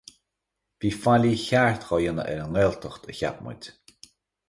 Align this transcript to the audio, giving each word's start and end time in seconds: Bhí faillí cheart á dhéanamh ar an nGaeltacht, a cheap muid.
Bhí 0.79 0.91
faillí 1.03 1.33
cheart 1.43 1.87
á 1.91 1.93
dhéanamh 1.99 2.27
ar 2.33 2.43
an 2.47 2.53
nGaeltacht, 2.57 3.09
a 3.11 3.11
cheap 3.21 3.37
muid. 3.49 3.63